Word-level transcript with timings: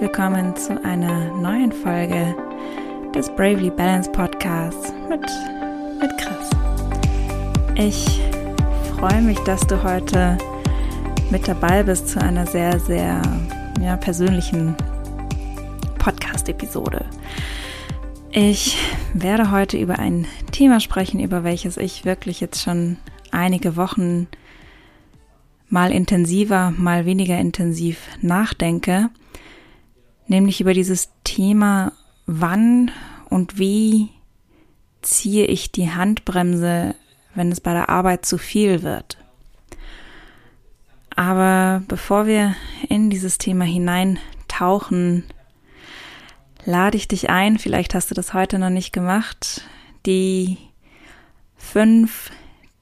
willkommen 0.00 0.54
zu 0.54 0.80
einer 0.84 1.34
neuen 1.38 1.72
Folge 1.72 2.32
des 3.16 3.28
Bravely 3.30 3.68
Balance 3.68 4.08
Podcasts 4.12 4.92
mit, 5.08 5.22
mit 6.00 6.16
Chris. 6.18 6.50
Ich 7.74 8.20
freue 8.96 9.20
mich, 9.22 9.38
dass 9.40 9.66
du 9.66 9.82
heute 9.82 10.38
mit 11.30 11.48
dabei 11.48 11.82
bist 11.82 12.10
zu 12.10 12.20
einer 12.20 12.46
sehr, 12.46 12.78
sehr 12.78 13.20
ja, 13.80 13.96
persönlichen 13.96 14.76
Podcast-Episode. 15.98 17.04
Ich 18.30 18.76
werde 19.14 19.50
heute 19.50 19.78
über 19.78 19.98
ein 19.98 20.28
Thema 20.52 20.78
sprechen, 20.78 21.18
über 21.18 21.42
welches 21.42 21.76
ich 21.76 22.04
wirklich 22.04 22.40
jetzt 22.40 22.62
schon 22.62 22.98
einige 23.32 23.74
Wochen 23.74 24.28
mal 25.68 25.90
intensiver, 25.90 26.72
mal 26.76 27.04
weniger 27.04 27.36
intensiv 27.36 27.98
nachdenke, 28.22 29.10
nämlich 30.28 30.60
über 30.60 30.74
dieses 30.74 31.10
Thema, 31.24 31.92
wann 32.26 32.90
und 33.28 33.58
wie 33.58 34.10
ziehe 35.02 35.46
ich 35.46 35.72
die 35.72 35.90
Handbremse, 35.90 36.94
wenn 37.34 37.50
es 37.50 37.60
bei 37.60 37.72
der 37.72 37.88
Arbeit 37.88 38.24
zu 38.26 38.38
viel 38.38 38.82
wird. 38.82 39.18
Aber 41.16 41.82
bevor 41.88 42.26
wir 42.26 42.54
in 42.88 43.10
dieses 43.10 43.38
Thema 43.38 43.64
hineintauchen, 43.64 45.24
lade 46.64 46.96
ich 46.96 47.08
dich 47.08 47.28
ein, 47.30 47.58
vielleicht 47.58 47.94
hast 47.94 48.10
du 48.10 48.14
das 48.14 48.34
heute 48.34 48.58
noch 48.58 48.70
nicht 48.70 48.92
gemacht, 48.92 49.62
die 50.06 50.58
fünf 51.56 52.30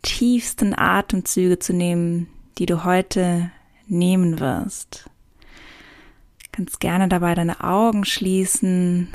tiefsten 0.02 0.78
Atemzüge 0.78 1.58
zu 1.58 1.72
nehmen, 1.72 2.28
die 2.58 2.66
du 2.66 2.84
heute 2.84 3.50
nehmen 3.86 4.38
wirst. 4.38 5.08
Kannst 6.56 6.80
gerne 6.80 7.06
dabei 7.06 7.34
deine 7.34 7.62
Augen 7.62 8.06
schließen. 8.06 9.08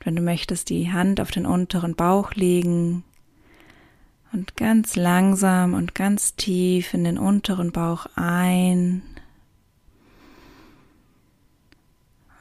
Wenn 0.00 0.16
du 0.16 0.22
möchtest, 0.22 0.70
die 0.70 0.90
Hand 0.90 1.20
auf 1.20 1.30
den 1.30 1.44
unteren 1.44 1.94
Bauch 1.94 2.32
legen 2.32 3.04
und 4.32 4.56
ganz 4.56 4.96
langsam 4.96 5.74
und 5.74 5.94
ganz 5.94 6.36
tief 6.36 6.94
in 6.94 7.04
den 7.04 7.18
unteren 7.18 7.70
Bauch 7.70 8.06
ein 8.14 9.02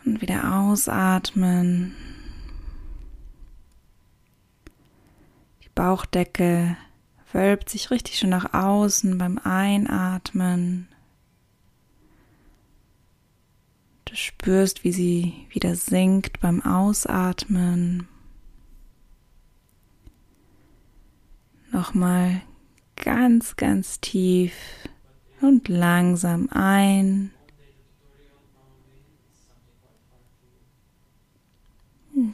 und 0.05 0.21
wieder 0.21 0.55
ausatmen. 0.55 1.95
Die 5.65 5.69
Bauchdecke 5.75 6.77
wölbt 7.33 7.67
sich 7.67 7.91
richtig 7.91 8.19
schon 8.19 8.29
nach 8.29 8.53
außen 8.53 9.17
beim 9.17 9.37
Einatmen. 9.37 10.87
Du 14.13 14.19
spürst, 14.19 14.83
wie 14.83 14.91
sie 14.91 15.33
wieder 15.49 15.75
sinkt 15.75 16.39
beim 16.39 16.61
Ausatmen. 16.61 18.07
Nochmal 21.71 22.43
ganz, 22.95 23.55
ganz 23.55 23.99
tief 24.01 24.53
und 25.41 25.67
langsam 25.67 26.47
ein. 26.51 27.31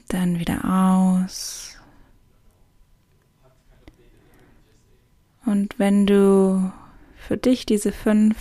Dann 0.09 0.38
wieder 0.38 0.66
aus. 0.66 1.77
Und 5.45 5.80
wenn 5.80 6.05
du 6.05 6.73
für 7.16 7.38
dich 7.38 7.65
diese 7.65 7.93
fünf 7.93 8.36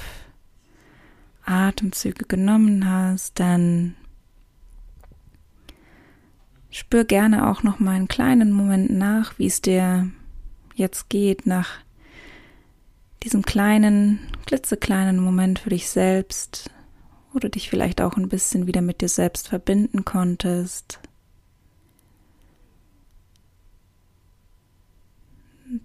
Atemzüge 1.49 2.25
genommen 2.25 2.89
hast, 2.89 3.41
dann 3.41 3.95
spür 6.71 7.05
gerne 7.05 7.49
auch 7.49 7.63
noch 7.63 7.79
mal 7.81 7.93
einen 7.93 8.09
kleinen 8.09 8.53
Moment 8.53 8.91
nach, 8.91 9.39
wie 9.39 9.47
es 9.47 9.63
dir 9.63 10.11
jetzt 10.75 11.09
geht, 11.09 11.47
nach 11.47 11.81
diesem 13.23 13.43
kleinen, 13.43 14.21
klitzekleinen 14.47 15.19
Moment 15.19 15.59
für 15.59 15.71
dich 15.71 15.89
selbst, 15.89 16.71
wo 17.33 17.39
du 17.39 17.51
dich 17.51 17.69
vielleicht 17.69 18.01
auch 18.01 18.17
ein 18.17 18.29
bisschen 18.29 18.67
wieder 18.67 18.81
mit 18.81 19.01
dir 19.01 19.09
selbst 19.09 19.49
verbinden 19.49 20.05
konntest. 20.05 21.01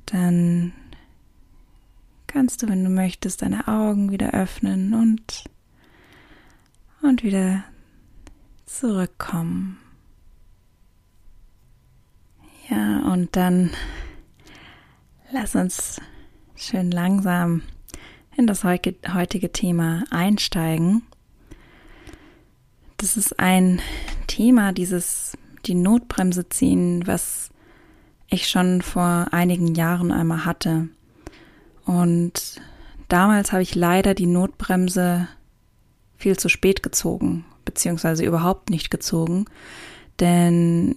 Dann 0.05 0.73
kannst 2.27 2.63
du, 2.63 2.69
wenn 2.69 2.83
du 2.83 2.89
möchtest, 2.89 3.41
deine 3.41 3.67
Augen 3.67 4.11
wieder 4.11 4.33
öffnen 4.33 4.93
und, 4.93 5.43
und 7.03 7.23
wieder 7.23 7.63
zurückkommen. 8.65 9.77
Ja, 12.69 12.99
und 13.11 13.35
dann 13.35 13.71
lass 15.31 15.55
uns 15.55 16.01
schön 16.55 16.89
langsam 16.91 17.61
in 18.35 18.47
das 18.47 18.63
heutige 18.63 19.51
Thema 19.51 20.05
einsteigen. 20.09 21.03
Das 22.97 23.17
ist 23.17 23.37
ein 23.37 23.81
Thema, 24.27 24.71
dieses 24.71 25.37
die 25.65 25.75
Notbremse 25.75 26.49
ziehen, 26.49 27.05
was 27.05 27.49
ich 28.29 28.47
schon 28.47 28.81
vor 28.81 29.27
einigen 29.31 29.75
Jahren 29.75 30.11
einmal 30.11 30.45
hatte. 30.45 30.87
Und 31.85 32.61
damals 33.09 33.51
habe 33.51 33.61
ich 33.61 33.75
leider 33.75 34.13
die 34.13 34.25
Notbremse 34.25 35.27
viel 36.17 36.37
zu 36.37 36.49
spät 36.49 36.83
gezogen, 36.83 37.45
beziehungsweise 37.65 38.23
überhaupt 38.23 38.69
nicht 38.69 38.91
gezogen, 38.91 39.45
denn 40.19 40.95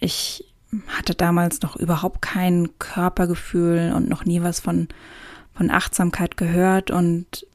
ich 0.00 0.44
hatte 0.88 1.14
damals 1.14 1.62
noch 1.62 1.76
überhaupt 1.76 2.22
kein 2.22 2.78
Körpergefühl 2.78 3.92
und 3.94 4.08
noch 4.08 4.24
nie 4.24 4.42
was 4.42 4.60
von, 4.60 4.88
von 5.54 5.70
Achtsamkeit 5.70 6.36
gehört 6.36 6.90
und 6.90 7.46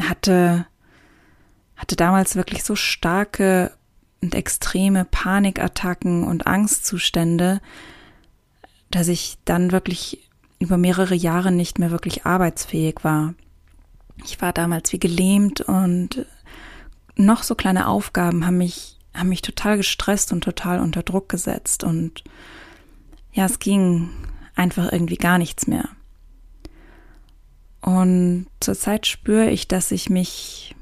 hatte, 0.00 0.66
hatte 1.76 1.96
damals 1.96 2.36
wirklich 2.36 2.64
so 2.64 2.76
starke 2.76 3.72
und 4.22 4.34
extreme 4.34 5.04
Panikattacken 5.04 6.24
und 6.24 6.46
Angstzustände, 6.46 7.60
dass 8.90 9.08
ich 9.08 9.38
dann 9.44 9.72
wirklich 9.72 10.28
über 10.58 10.76
mehrere 10.76 11.14
Jahre 11.14 11.52
nicht 11.52 11.78
mehr 11.78 11.90
wirklich 11.90 12.26
arbeitsfähig 12.26 12.96
war. 13.02 13.34
Ich 14.24 14.42
war 14.42 14.52
damals 14.52 14.92
wie 14.92 14.98
gelähmt 14.98 15.62
und 15.62 16.26
noch 17.16 17.42
so 17.42 17.54
kleine 17.54 17.86
Aufgaben 17.88 18.46
haben 18.46 18.58
mich, 18.58 18.98
haben 19.14 19.28
mich 19.28 19.42
total 19.42 19.76
gestresst 19.76 20.32
und 20.32 20.42
total 20.42 20.80
unter 20.80 21.02
Druck 21.02 21.28
gesetzt 21.28 21.84
und 21.84 22.24
ja, 23.32 23.46
es 23.46 23.58
ging 23.58 24.10
einfach 24.54 24.92
irgendwie 24.92 25.16
gar 25.16 25.38
nichts 25.38 25.66
mehr. 25.66 25.88
Und 27.80 28.46
zurzeit 28.60 29.06
spüre 29.06 29.50
ich, 29.50 29.68
dass 29.68 29.90
ich 29.90 30.10
mich 30.10 30.74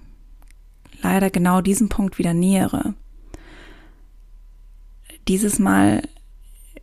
leider 1.02 1.30
genau 1.30 1.60
diesem 1.60 1.88
Punkt 1.88 2.18
wieder 2.18 2.34
nähere. 2.34 2.94
Dieses 5.28 5.58
Mal 5.58 6.02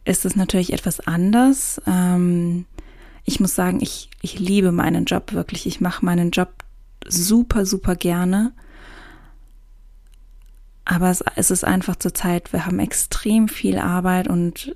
ist 0.06 0.24
es 0.24 0.36
natürlich 0.36 0.72
etwas 0.72 1.02
anders. 1.02 1.82
Ähm, 1.88 2.66
ich 3.26 3.40
muss 3.40 3.56
sagen, 3.56 3.82
ich, 3.82 4.10
ich 4.22 4.40
liebe 4.40 4.72
meinen 4.72 5.06
Job 5.06 5.34
wirklich. 5.34 5.66
Ich 5.66 5.82
mache 5.82 6.06
meinen 6.06 6.32
Job 6.32 6.64
super, 7.08 7.66
super 7.66 7.96
gerne. 7.96 8.54
Aber 10.86 11.10
es, 11.10 11.52
ist 11.52 11.66
einfach 11.66 11.96
zur 11.96 12.14
Zeit, 12.14 12.54
wir 12.54 12.66
haben 12.66 12.80
extrem 12.80 13.48
viel 13.48 13.80
Arbeit 13.80 14.28
und 14.28 14.76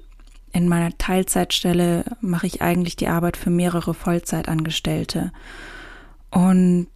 in 0.52 0.68
meiner 0.68 0.98
Teilzeitstelle 0.98 2.04
mache 2.22 2.48
ich 2.48 2.64
eigentlich 2.64 2.96
die 2.96 3.08
Arbeit 3.08 3.38
für 3.38 3.52
mehrere 3.52 3.94
Vollzeitangestellte. 3.94 5.32
Und 6.32 6.90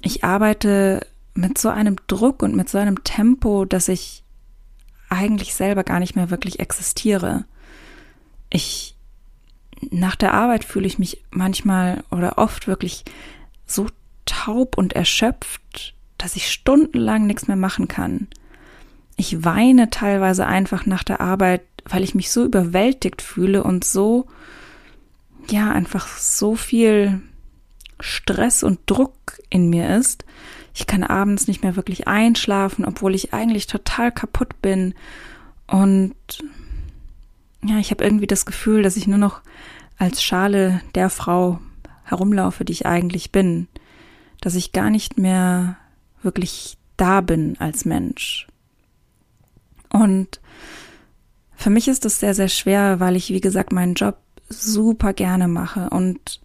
ich 0.00 0.22
arbeite 0.22 1.04
mit 1.34 1.58
so 1.58 1.68
einem 1.68 1.96
Druck 2.06 2.42
und 2.42 2.54
mit 2.54 2.68
so 2.68 2.78
einem 2.78 3.02
Tempo, 3.02 3.64
dass 3.64 3.88
ich 3.88 4.22
eigentlich 5.08 5.54
selber 5.54 5.82
gar 5.82 5.98
nicht 5.98 6.14
mehr 6.14 6.30
wirklich 6.30 6.60
existiere. 6.60 7.44
Ich 8.50 8.94
nach 9.90 10.14
der 10.14 10.32
Arbeit 10.34 10.64
fühle 10.64 10.86
ich 10.86 10.98
mich 10.98 11.24
manchmal 11.30 12.04
oder 12.10 12.38
oft 12.38 12.68
wirklich 12.68 13.04
so 13.66 13.88
taub 14.26 14.78
und 14.78 14.92
erschöpft, 14.92 15.94
dass 16.22 16.36
ich 16.36 16.48
stundenlang 16.48 17.26
nichts 17.26 17.48
mehr 17.48 17.56
machen 17.56 17.88
kann. 17.88 18.28
Ich 19.16 19.44
weine 19.44 19.90
teilweise 19.90 20.46
einfach 20.46 20.86
nach 20.86 21.02
der 21.02 21.20
Arbeit, 21.20 21.62
weil 21.84 22.04
ich 22.04 22.14
mich 22.14 22.30
so 22.30 22.44
überwältigt 22.44 23.22
fühle 23.22 23.64
und 23.64 23.82
so, 23.82 24.28
ja, 25.50 25.72
einfach 25.72 26.06
so 26.06 26.54
viel 26.54 27.20
Stress 27.98 28.62
und 28.62 28.78
Druck 28.86 29.40
in 29.50 29.68
mir 29.68 29.96
ist. 29.96 30.24
Ich 30.74 30.86
kann 30.86 31.02
abends 31.02 31.48
nicht 31.48 31.64
mehr 31.64 31.74
wirklich 31.74 32.06
einschlafen, 32.06 32.84
obwohl 32.84 33.16
ich 33.16 33.34
eigentlich 33.34 33.66
total 33.66 34.12
kaputt 34.12 34.62
bin. 34.62 34.94
Und 35.66 36.14
ja, 37.64 37.78
ich 37.78 37.90
habe 37.90 38.04
irgendwie 38.04 38.28
das 38.28 38.46
Gefühl, 38.46 38.84
dass 38.84 38.96
ich 38.96 39.08
nur 39.08 39.18
noch 39.18 39.40
als 39.98 40.22
Schale 40.22 40.82
der 40.94 41.10
Frau 41.10 41.60
herumlaufe, 42.04 42.64
die 42.64 42.72
ich 42.74 42.86
eigentlich 42.86 43.32
bin, 43.32 43.66
dass 44.40 44.54
ich 44.54 44.70
gar 44.70 44.88
nicht 44.88 45.18
mehr 45.18 45.78
wirklich 46.24 46.76
da 46.96 47.20
bin 47.20 47.56
als 47.58 47.84
Mensch. 47.84 48.46
Und 49.88 50.40
für 51.54 51.70
mich 51.70 51.88
ist 51.88 52.04
das 52.04 52.20
sehr, 52.20 52.34
sehr 52.34 52.48
schwer, 52.48 53.00
weil 53.00 53.16
ich, 53.16 53.30
wie 53.30 53.40
gesagt, 53.40 53.72
meinen 53.72 53.94
Job 53.94 54.18
super 54.48 55.12
gerne 55.12 55.48
mache 55.48 55.90
und 55.90 56.40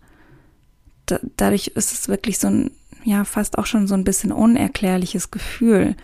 da, 1.06 1.20
dadurch 1.38 1.68
ist 1.68 1.92
es 1.94 2.08
wirklich 2.08 2.38
so 2.38 2.48
ein, 2.48 2.72
ja, 3.04 3.24
fast 3.24 3.58
auch 3.58 3.66
schon 3.66 3.88
so 3.88 3.96
ein 3.96 4.04
bisschen 4.04 4.32
unerklärliches 4.32 5.32
Gefühl. 5.32 5.96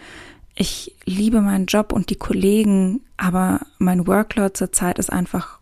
Ich 0.56 0.96
liebe 1.06 1.42
meinen 1.42 1.66
Job 1.66 1.92
und 1.92 2.10
die 2.10 2.16
Kollegen, 2.16 3.02
aber 3.18 3.62
mein 3.78 4.08
Workload 4.08 4.54
zurzeit 4.54 5.00
ist 5.00 5.12
einfach 5.12 5.60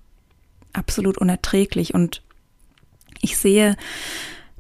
absolut 0.73 1.17
unerträglich 1.17 1.93
und 1.93 2.21
ich 3.21 3.37
sehe, 3.37 3.75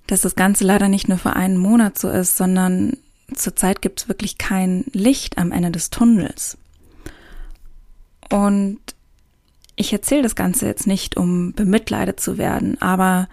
dass 0.07 0.21
das 0.21 0.35
Ganze 0.35 0.63
leider 0.63 0.87
nicht 0.87 1.07
nur 1.07 1.17
für 1.17 1.35
einen 1.35 1.57
Monat 1.57 1.97
so 1.97 2.09
ist, 2.09 2.37
sondern 2.37 2.97
zurzeit 3.35 3.81
gibt 3.81 4.01
es 4.01 4.07
wirklich 4.07 4.37
kein 4.37 4.85
Licht 4.93 5.37
am 5.37 5.51
Ende 5.51 5.71
des 5.71 5.89
Tunnels. 5.89 6.57
Und 8.29 8.79
ich 9.75 9.91
erzähle 9.93 10.23
das 10.23 10.35
Ganze 10.35 10.65
jetzt 10.65 10.87
nicht, 10.87 11.17
um 11.17 11.53
bemitleidet 11.53 12.19
zu 12.19 12.37
werden, 12.37 12.81
aber 12.81 13.27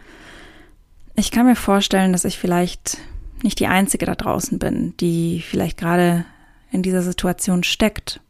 ich 1.14 1.30
kann 1.30 1.46
mir 1.46 1.56
vorstellen, 1.56 2.12
dass 2.12 2.24
ich 2.24 2.38
vielleicht 2.38 2.98
nicht 3.42 3.60
die 3.60 3.66
Einzige 3.66 4.06
da 4.06 4.14
draußen 4.14 4.58
bin, 4.58 4.96
die 4.98 5.42
vielleicht 5.46 5.78
gerade 5.78 6.24
in 6.70 6.82
dieser 6.82 7.02
Situation 7.02 7.64
steckt. 7.64 8.20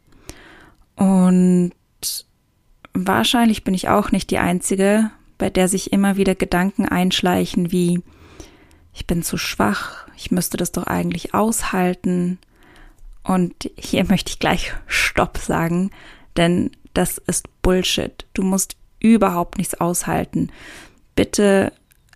Und 0.95 1.71
wahrscheinlich 2.93 3.63
bin 3.63 3.73
ich 3.73 3.89
auch 3.89 4.11
nicht 4.11 4.31
die 4.31 4.37
Einzige, 4.37 5.11
bei 5.37 5.49
der 5.49 5.67
sich 5.67 5.93
immer 5.93 6.17
wieder 6.17 6.35
Gedanken 6.35 6.85
einschleichen 6.85 7.71
wie, 7.71 8.01
ich 8.93 9.07
bin 9.07 9.23
zu 9.23 9.37
schwach, 9.37 10.07
ich 10.15 10.31
müsste 10.31 10.57
das 10.57 10.71
doch 10.71 10.87
eigentlich 10.87 11.33
aushalten. 11.33 12.39
Und 13.23 13.69
hier 13.77 14.05
möchte 14.05 14.31
ich 14.31 14.39
gleich 14.39 14.73
Stopp 14.87 15.37
sagen, 15.37 15.91
denn 16.37 16.71
das 16.93 17.17
ist 17.17 17.47
Bullshit. 17.61 18.25
Du 18.33 18.43
musst 18.43 18.75
überhaupt 18.99 19.57
nichts 19.57 19.75
aushalten. 19.75 20.51
Bitte 21.15 21.71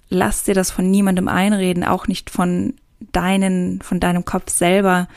lass 0.09 0.43
dir 0.43 0.53
das 0.53 0.71
von 0.71 0.89
niemandem 0.89 1.27
einreden, 1.27 1.83
auch 1.83 2.07
nicht 2.07 2.29
von 2.29 2.73
deinen, 3.11 3.81
von 3.81 3.99
deinem 3.99 4.25
Kopf 4.25 4.49
selber, 4.51 5.07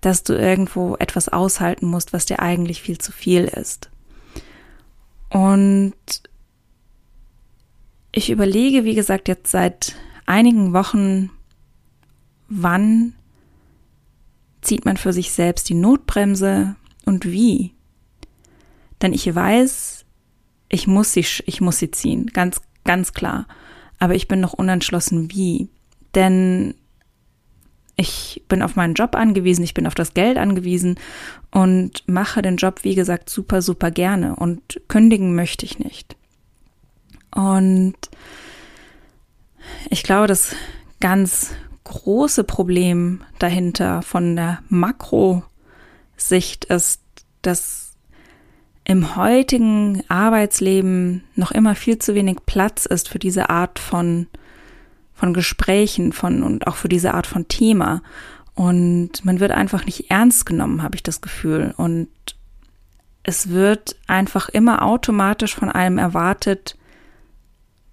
dass 0.00 0.22
du 0.22 0.34
irgendwo 0.34 0.96
etwas 0.96 1.28
aushalten 1.28 1.86
musst, 1.86 2.12
was 2.12 2.26
dir 2.26 2.40
eigentlich 2.40 2.82
viel 2.82 2.98
zu 2.98 3.12
viel 3.12 3.44
ist. 3.44 3.90
Und 5.30 5.94
ich 8.12 8.30
überlege, 8.30 8.84
wie 8.84 8.94
gesagt, 8.94 9.28
jetzt 9.28 9.50
seit 9.50 9.96
einigen 10.26 10.72
Wochen, 10.72 11.30
wann 12.48 13.14
zieht 14.60 14.84
man 14.84 14.96
für 14.96 15.12
sich 15.12 15.32
selbst 15.32 15.68
die 15.68 15.74
Notbremse 15.74 16.76
und 17.04 17.26
wie. 17.26 17.74
Denn 19.02 19.12
ich 19.12 19.32
weiß, 19.32 20.04
ich 20.68 20.86
muss 20.86 21.12
sie, 21.12 21.26
ich 21.46 21.60
muss 21.60 21.78
sie 21.78 21.90
ziehen, 21.90 22.26
ganz, 22.28 22.60
ganz 22.84 23.12
klar. 23.12 23.46
Aber 23.98 24.14
ich 24.14 24.28
bin 24.28 24.40
noch 24.40 24.54
unentschlossen, 24.54 25.30
wie. 25.30 25.68
Denn 26.14 26.74
ich 27.96 28.42
bin 28.48 28.62
auf 28.62 28.76
meinen 28.76 28.94
Job 28.94 29.14
angewiesen, 29.14 29.62
ich 29.62 29.74
bin 29.74 29.86
auf 29.86 29.94
das 29.94 30.14
Geld 30.14 30.36
angewiesen 30.36 30.98
und 31.50 32.02
mache 32.08 32.42
den 32.42 32.56
Job, 32.56 32.80
wie 32.82 32.94
gesagt, 32.94 33.30
super, 33.30 33.62
super 33.62 33.90
gerne 33.90 34.36
und 34.36 34.80
kündigen 34.88 35.34
möchte 35.34 35.64
ich 35.64 35.78
nicht. 35.78 36.16
Und 37.34 37.94
ich 39.90 40.02
glaube, 40.02 40.26
das 40.26 40.54
ganz 41.00 41.54
große 41.84 42.44
Problem 42.44 43.22
dahinter 43.38 44.02
von 44.02 44.36
der 44.36 44.60
Makrosicht 44.68 46.64
ist, 46.66 47.02
dass 47.42 47.84
im 48.84 49.16
heutigen 49.16 50.02
Arbeitsleben 50.08 51.24
noch 51.34 51.52
immer 51.52 51.74
viel 51.74 51.98
zu 51.98 52.14
wenig 52.14 52.38
Platz 52.46 52.84
ist 52.86 53.08
für 53.08 53.18
diese 53.18 53.48
Art 53.50 53.78
von, 53.78 54.26
von 55.14 55.32
Gesprächen 55.32 56.12
von, 56.12 56.42
und 56.42 56.66
auch 56.66 56.76
für 56.76 56.88
diese 56.88 57.14
Art 57.14 57.26
von 57.26 57.48
Thema. 57.48 58.02
Und 58.54 59.24
man 59.24 59.40
wird 59.40 59.52
einfach 59.52 59.86
nicht 59.86 60.10
ernst 60.10 60.46
genommen, 60.46 60.82
habe 60.82 60.96
ich 60.96 61.02
das 61.02 61.22
Gefühl. 61.22 61.74
Und 61.76 62.08
es 63.22 63.48
wird 63.48 63.96
einfach 64.06 64.50
immer 64.50 64.82
automatisch 64.82 65.54
von 65.54 65.70
einem 65.70 65.98
erwartet, 65.98 66.76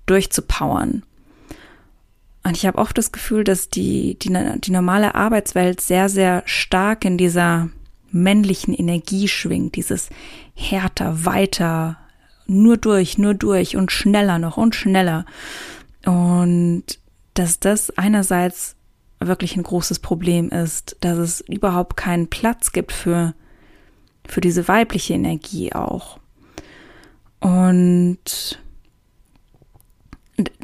durchzupowern. 0.05 1.03
Und 2.43 2.57
ich 2.57 2.65
habe 2.65 2.79
oft 2.79 2.97
das 2.97 3.11
Gefühl, 3.11 3.43
dass 3.43 3.69
die, 3.69 4.17
die, 4.17 4.35
die 4.59 4.71
normale 4.71 5.15
Arbeitswelt 5.15 5.79
sehr, 5.79 6.09
sehr 6.09 6.43
stark 6.45 7.05
in 7.05 7.17
dieser 7.17 7.69
männlichen 8.11 8.73
Energie 8.73 9.27
schwingt, 9.27 9.75
dieses 9.75 10.09
härter, 10.55 11.25
weiter, 11.25 11.97
nur 12.47 12.77
durch, 12.77 13.17
nur 13.17 13.33
durch 13.33 13.77
und 13.77 13.91
schneller 13.91 14.39
noch 14.39 14.57
und 14.57 14.75
schneller. 14.75 15.25
Und 16.05 16.83
dass 17.35 17.59
das 17.59 17.95
einerseits 17.97 18.75
wirklich 19.19 19.55
ein 19.55 19.63
großes 19.63 19.99
Problem 19.99 20.49
ist, 20.49 20.97
dass 21.01 21.17
es 21.17 21.41
überhaupt 21.41 21.95
keinen 21.95 22.27
Platz 22.27 22.71
gibt 22.71 22.91
für, 22.91 23.35
für 24.27 24.41
diese 24.41 24.67
weibliche 24.67 25.13
Energie 25.13 25.73
auch. 25.73 26.19
Und 27.39 28.59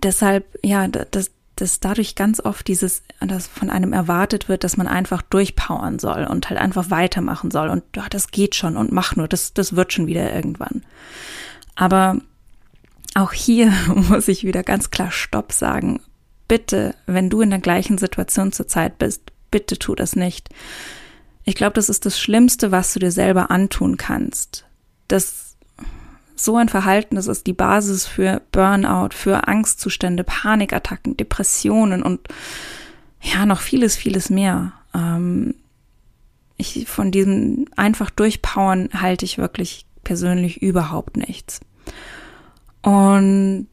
deshalb, 0.03 0.57
ja, 0.63 0.87
das, 0.87 1.31
dass 1.61 1.79
dadurch 1.79 2.15
ganz 2.15 2.39
oft 2.39 2.67
dieses, 2.67 3.03
dass 3.19 3.47
von 3.47 3.69
einem 3.69 3.93
erwartet 3.93 4.49
wird, 4.49 4.63
dass 4.63 4.77
man 4.77 4.87
einfach 4.87 5.21
durchpowern 5.21 5.99
soll 5.99 6.25
und 6.25 6.49
halt 6.49 6.59
einfach 6.59 6.89
weitermachen 6.89 7.51
soll 7.51 7.69
und 7.69 7.83
ja, 7.95 8.05
das 8.09 8.31
geht 8.31 8.55
schon 8.55 8.77
und 8.77 8.91
mach 8.91 9.15
nur, 9.15 9.27
das, 9.27 9.53
das 9.53 9.75
wird 9.75 9.93
schon 9.93 10.07
wieder 10.07 10.33
irgendwann. 10.33 10.83
Aber 11.75 12.17
auch 13.15 13.33
hier 13.33 13.71
muss 13.87 14.27
ich 14.27 14.43
wieder 14.43 14.63
ganz 14.63 14.91
klar 14.91 15.11
Stopp 15.11 15.51
sagen. 15.51 16.01
Bitte, 16.47 16.95
wenn 17.05 17.29
du 17.29 17.41
in 17.41 17.49
der 17.49 17.59
gleichen 17.59 17.97
Situation 17.97 18.51
zurzeit 18.51 18.97
bist, 18.97 19.31
bitte 19.51 19.77
tu 19.77 19.95
das 19.95 20.15
nicht. 20.15 20.49
Ich 21.43 21.55
glaube, 21.55 21.73
das 21.73 21.89
ist 21.89 22.05
das 22.05 22.19
Schlimmste, 22.19 22.71
was 22.71 22.93
du 22.93 22.99
dir 22.99 23.11
selber 23.11 23.51
antun 23.51 23.97
kannst. 23.97 24.65
Das 25.07 25.46
so 26.39 26.55
ein 26.55 26.69
Verhalten, 26.69 27.15
das 27.15 27.27
ist 27.27 27.47
die 27.47 27.53
Basis 27.53 28.05
für 28.05 28.41
Burnout, 28.51 29.09
für 29.13 29.47
Angstzustände, 29.47 30.23
Panikattacken, 30.23 31.17
Depressionen 31.17 32.03
und 32.03 32.21
ja, 33.21 33.45
noch 33.45 33.59
vieles, 33.59 33.95
vieles 33.95 34.29
mehr. 34.29 34.73
Ähm, 34.93 35.55
ich, 36.57 36.87
von 36.87 37.11
diesem 37.11 37.65
einfach 37.75 38.09
durchpowern 38.09 38.89
halte 38.93 39.25
ich 39.25 39.37
wirklich 39.37 39.85
persönlich 40.03 40.61
überhaupt 40.61 41.17
nichts. 41.17 41.59
Und 42.81 43.67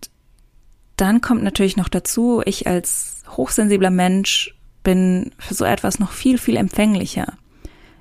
dann 0.96 1.20
kommt 1.20 1.42
natürlich 1.42 1.76
noch 1.76 1.88
dazu, 1.88 2.42
ich 2.44 2.66
als 2.66 3.22
hochsensibler 3.28 3.90
Mensch 3.90 4.54
bin 4.82 5.32
für 5.38 5.54
so 5.54 5.64
etwas 5.64 5.98
noch 5.98 6.12
viel, 6.12 6.38
viel 6.38 6.56
empfänglicher. 6.56 7.34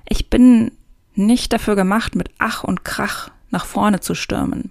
Ich 0.08 0.30
bin 0.30 0.72
nicht 1.14 1.52
dafür 1.52 1.76
gemacht, 1.76 2.14
mit 2.14 2.30
Ach 2.38 2.64
und 2.64 2.84
Krach 2.84 3.30
nach 3.54 3.64
vorne 3.64 4.00
zu 4.00 4.14
stürmen. 4.14 4.70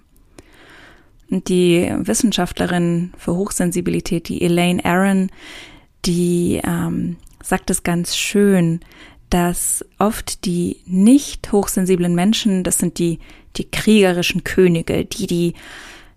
Und 1.30 1.48
die 1.48 1.90
Wissenschaftlerin 1.98 3.12
für 3.18 3.34
Hochsensibilität, 3.34 4.28
die 4.28 4.42
Elaine 4.42 4.84
Aaron, 4.84 5.30
die 6.04 6.60
ähm, 6.62 7.16
sagt 7.42 7.70
es 7.70 7.82
ganz 7.82 8.16
schön, 8.16 8.80
dass 9.30 9.84
oft 9.98 10.44
die 10.44 10.76
nicht 10.86 11.50
hochsensiblen 11.50 12.14
Menschen, 12.14 12.62
das 12.62 12.78
sind 12.78 12.98
die, 12.98 13.18
die 13.56 13.68
kriegerischen 13.68 14.44
Könige, 14.44 15.04
die, 15.04 15.26
die 15.26 15.54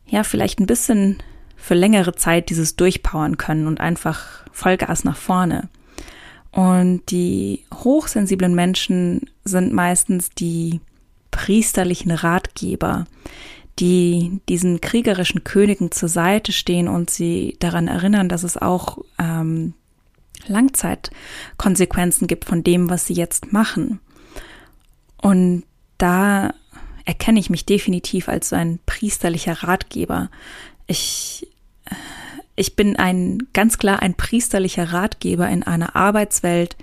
ja 0.06 0.24
vielleicht 0.24 0.60
ein 0.60 0.68
bisschen 0.68 1.18
für 1.56 1.74
längere 1.74 2.14
Zeit 2.14 2.50
dieses 2.50 2.76
durchpowern 2.76 3.38
können 3.38 3.66
und 3.66 3.80
einfach 3.80 4.46
Vollgas 4.52 5.04
nach 5.04 5.18
vorne. 5.18 5.70
Und 6.52 7.10
die 7.12 7.64
hochsensiblen 7.74 8.54
Menschen 8.54 9.30
sind 9.44 9.74
meistens 9.74 10.30
die 10.30 10.82
priesterlichen 11.38 12.10
Ratgeber, 12.10 13.06
die 13.78 14.42
diesen 14.50 14.82
kriegerischen 14.82 15.44
Königen 15.44 15.92
zur 15.92 16.10
Seite 16.10 16.52
stehen 16.52 16.88
und 16.88 17.12
sie 17.12 17.58
daran 17.60 17.88
erinnern, 17.88 18.28
dass 18.28 18.42
es 18.42 18.58
auch 18.58 18.98
ähm, 19.20 19.76
Langzeitkonsequenzen 20.48 22.26
gibt 22.26 22.46
von 22.46 22.64
dem, 22.64 22.90
was 22.90 23.06
sie 23.06 23.14
jetzt 23.14 23.54
machen. 23.54 24.00
Und 25.22 25.64
da 26.00 26.56
erkenne 27.06 27.40
ich 27.40 27.52
mich 27.52 27.68
definitiv 27.68 28.30
als 28.30 28.50
so 28.50 28.56
ein 28.56 28.80
priesterlicher 28.88 29.62
Ratgeber. 29.62 30.32
Ich, 30.88 31.48
ich 32.56 32.76
bin 32.76 32.96
ein, 32.96 33.48
ganz 33.54 33.78
klar 33.78 34.02
ein 34.02 34.16
priesterlicher 34.16 34.92
Ratgeber 34.92 35.48
in 35.50 35.62
einer 35.62 35.96
Arbeitswelt, 35.96 36.78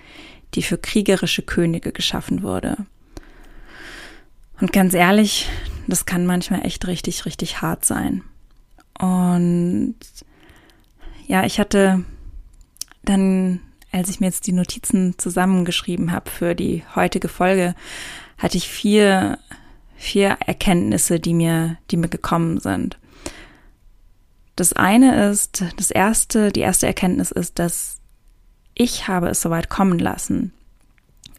die 0.55 0.63
für 0.63 0.79
kriegerische 0.79 1.43
Könige 1.43 1.91
geschaffen 1.91 2.45
wurde. 2.45 2.87
Und 4.61 4.73
ganz 4.73 4.95
ehrlich, 4.95 5.49
das 5.87 6.07
kann 6.07 6.27
manchmal 6.27 6.65
echt 6.65 6.87
richtig, 6.87 7.27
richtig 7.27 7.61
hart 7.61 7.85
sein. 7.85 8.23
Und 8.99 9.97
ja, 11.27 11.45
ich 11.45 11.59
hatte 11.59 12.05
dann 13.05 13.61
als 13.95 14.09
ich 14.09 14.19
mir 14.19 14.27
jetzt 14.27 14.49
die 14.49 14.53
Notizen 14.53 15.19
zusammengeschrieben 15.19 16.11
habe 16.11 16.29
für 16.29 16.57
die 16.57 16.83
heutige 16.97 17.29
Folge, 17.29 17.77
hatte 18.39 18.57
ich 18.57 18.69
vier, 18.69 19.39
vier 19.95 20.37
Erkenntnisse, 20.45 21.21
die 21.21 21.33
mir, 21.33 21.79
die 21.93 21.97
mir 21.97 22.09
gekommen 22.09 22.59
sind. 22.59 22.99
Das 24.57 24.73
eine 24.73 25.31
ist, 25.31 25.65
das 25.77 25.93
erste, 25.93 26.51
die 26.51 26.61
erste 26.61 26.87
Erkenntnis 26.89 27.31
ist, 27.31 27.61
dass 27.61 28.01
ich 28.75 29.07
habe 29.07 29.29
es 29.29 29.41
soweit 29.41 29.69
kommen 29.69 30.01
lassen. 30.01 30.53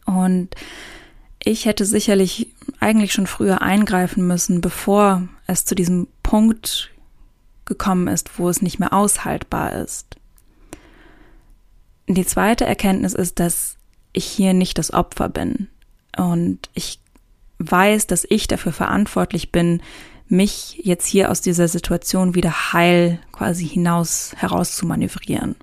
Und 0.06 0.54
ich 1.46 1.64
hätte 1.64 1.84
sicherlich 1.84 2.48
eigentlich 2.80 3.12
schon 3.12 3.28
früher 3.28 3.62
eingreifen 3.62 4.26
müssen, 4.26 4.60
bevor 4.60 5.28
es 5.46 5.64
zu 5.64 5.76
diesem 5.76 6.08
Punkt 6.24 6.90
gekommen 7.64 8.08
ist, 8.08 8.38
wo 8.38 8.48
es 8.48 8.62
nicht 8.62 8.80
mehr 8.80 8.92
aushaltbar 8.92 9.72
ist. 9.74 10.16
Die 12.08 12.26
zweite 12.26 12.66
Erkenntnis 12.66 13.14
ist, 13.14 13.38
dass 13.38 13.76
ich 14.12 14.24
hier 14.24 14.54
nicht 14.54 14.76
das 14.78 14.92
Opfer 14.92 15.28
bin. 15.28 15.68
Und 16.16 16.68
ich 16.74 16.98
weiß, 17.58 18.08
dass 18.08 18.26
ich 18.28 18.48
dafür 18.48 18.72
verantwortlich 18.72 19.52
bin, 19.52 19.82
mich 20.26 20.80
jetzt 20.82 21.06
hier 21.06 21.30
aus 21.30 21.42
dieser 21.42 21.68
Situation 21.68 22.34
wieder 22.34 22.72
heil 22.72 23.20
quasi 23.30 23.68
hinaus 23.68 24.32
heraus 24.36 24.74
zu 24.74 24.84
manövrieren. 24.84 25.54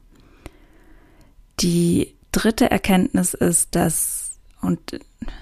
Die 1.60 2.16
dritte 2.32 2.72
Erkenntnis 2.72 3.34
ist, 3.34 3.75
dass, 3.75 4.23
und 4.63 5.00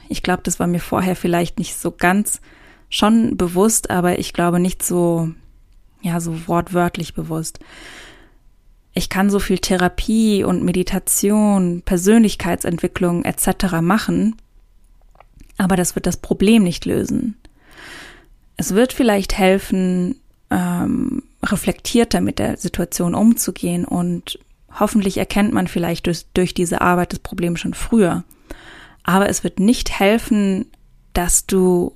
ich 0.09 0.23
glaube, 0.23 0.41
das 0.43 0.59
war 0.59 0.67
mir 0.67 0.79
vorher 0.79 1.15
vielleicht 1.15 1.59
nicht 1.59 1.75
so 1.75 1.91
ganz 1.91 2.41
schon 2.89 3.37
bewusst, 3.37 3.89
aber 3.89 4.19
ich 4.19 4.33
glaube 4.33 4.59
nicht 4.59 4.83
so, 4.83 5.31
ja, 6.01 6.19
so 6.19 6.47
wortwörtlich 6.47 7.13
bewusst. 7.13 7.59
Ich 8.93 9.07
kann 9.09 9.29
so 9.29 9.39
viel 9.39 9.59
Therapie 9.59 10.43
und 10.43 10.63
Meditation, 10.63 11.81
Persönlichkeitsentwicklung 11.83 13.23
etc. 13.23 13.79
machen, 13.81 14.35
aber 15.57 15.77
das 15.77 15.95
wird 15.95 16.05
das 16.05 16.17
Problem 16.17 16.63
nicht 16.63 16.85
lösen. 16.85 17.37
Es 18.57 18.75
wird 18.75 18.91
vielleicht 18.91 19.37
helfen, 19.37 20.19
ähm, 20.49 21.23
reflektierter 21.41 22.19
mit 22.19 22.37
der 22.37 22.57
Situation 22.57 23.15
umzugehen 23.15 23.85
und 23.85 24.37
hoffentlich 24.79 25.17
erkennt 25.17 25.53
man 25.53 25.67
vielleicht 25.67 26.07
durch, 26.07 26.25
durch 26.33 26.53
diese 26.53 26.81
Arbeit 26.81 27.13
das 27.13 27.19
Problem 27.19 27.55
schon 27.55 27.73
früher. 27.73 28.23
Aber 29.03 29.29
es 29.29 29.43
wird 29.43 29.59
nicht 29.59 29.99
helfen, 29.99 30.65
dass 31.13 31.45
du 31.45 31.95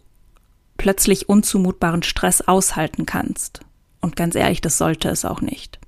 plötzlich 0.77 1.29
unzumutbaren 1.29 2.03
Stress 2.03 2.41
aushalten 2.41 3.05
kannst. 3.05 3.61
Und 4.01 4.15
ganz 4.15 4.35
ehrlich, 4.35 4.61
das 4.61 4.77
sollte 4.77 5.09
es 5.09 5.25
auch 5.25 5.41
nicht. 5.41 5.79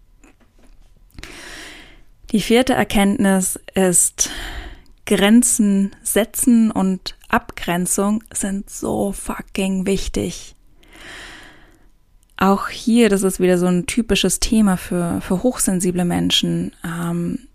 Die 2.32 2.42
vierte 2.42 2.74
Erkenntnis 2.74 3.60
ist, 3.74 4.30
Grenzen 5.06 5.96
setzen 6.04 6.72
und 6.72 7.16
Abgrenzung 7.30 8.24
sind 8.34 8.70
so 8.70 9.14
fucking 9.14 9.86
wichtig. 9.86 10.56
Auch 12.36 12.68
hier, 12.68 13.10
das 13.10 13.24
ist 13.24 13.40
wieder 13.40 13.58
so 13.58 13.66
ein 13.66 13.88
typisches 13.88 14.40
Thema 14.40 14.78
für, 14.78 15.22
für 15.22 15.44
hochsensible 15.44 16.06
Menschen. 16.06 16.76
Ähm, 16.86 17.48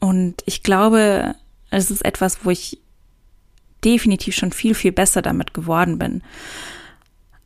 und 0.00 0.42
ich 0.44 0.62
glaube, 0.62 1.34
es 1.70 1.90
ist 1.90 2.04
etwas, 2.04 2.44
wo 2.44 2.50
ich 2.50 2.78
definitiv 3.84 4.34
schon 4.34 4.52
viel, 4.52 4.74
viel 4.74 4.92
besser 4.92 5.22
damit 5.22 5.54
geworden 5.54 5.98
bin. 5.98 6.22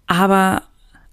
Aber 0.06 0.62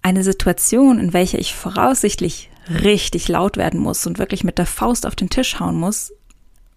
eine 0.02 0.24
Situation, 0.24 0.98
in 0.98 1.12
welcher 1.12 1.38
ich 1.38 1.54
voraussichtlich 1.54 2.50
richtig 2.68 3.28
laut 3.28 3.56
werden 3.56 3.80
muss 3.80 4.06
und 4.06 4.18
wirklich 4.18 4.44
mit 4.44 4.58
der 4.58 4.66
Faust 4.66 5.06
auf 5.06 5.14
den 5.14 5.30
Tisch 5.30 5.60
hauen 5.60 5.76
muss, 5.76 6.12